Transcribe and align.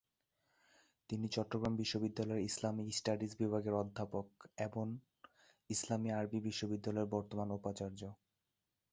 তিনি 1.09 1.25
চট্টগ্রাম 1.27 1.73
বিশ্ববিদ্যালয়ের 1.75 2.45
Islamic 2.45 2.87
studies 2.91 3.31
বিভাগের 3.39 3.73
অধ্যাপক 3.73 4.27
এবং 4.57 4.85
ইসলামি 5.69 6.09
আরবি 6.11 6.39
বিশ্ববিদ্যালয়ের 6.47 7.13
বর্তমান 7.15 7.47
উপাচার্য। 7.51 8.01